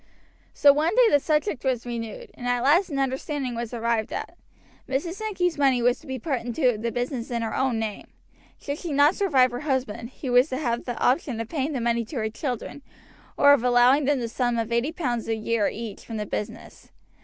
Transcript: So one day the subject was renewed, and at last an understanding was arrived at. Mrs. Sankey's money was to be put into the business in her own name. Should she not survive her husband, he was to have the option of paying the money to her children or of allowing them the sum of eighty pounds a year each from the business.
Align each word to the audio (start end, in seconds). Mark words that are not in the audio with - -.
So 0.55 0.73
one 0.73 0.95
day 0.95 1.09
the 1.11 1.19
subject 1.19 1.63
was 1.63 1.85
renewed, 1.85 2.31
and 2.33 2.47
at 2.47 2.63
last 2.63 2.89
an 2.89 2.97
understanding 2.97 3.53
was 3.53 3.71
arrived 3.71 4.11
at. 4.11 4.35
Mrs. 4.89 5.13
Sankey's 5.13 5.59
money 5.59 5.79
was 5.83 5.99
to 5.99 6.07
be 6.07 6.17
put 6.17 6.39
into 6.41 6.75
the 6.75 6.91
business 6.91 7.29
in 7.29 7.43
her 7.43 7.55
own 7.55 7.77
name. 7.77 8.07
Should 8.59 8.79
she 8.79 8.93
not 8.93 9.13
survive 9.13 9.51
her 9.51 9.59
husband, 9.59 10.09
he 10.09 10.27
was 10.27 10.49
to 10.49 10.57
have 10.57 10.85
the 10.85 10.97
option 10.99 11.39
of 11.39 11.49
paying 11.49 11.73
the 11.73 11.81
money 11.81 12.03
to 12.05 12.15
her 12.15 12.31
children 12.31 12.81
or 13.37 13.53
of 13.53 13.63
allowing 13.63 14.05
them 14.05 14.19
the 14.19 14.27
sum 14.27 14.57
of 14.57 14.71
eighty 14.71 14.91
pounds 14.91 15.27
a 15.27 15.35
year 15.35 15.69
each 15.71 16.03
from 16.03 16.17
the 16.17 16.25
business. 16.25 16.89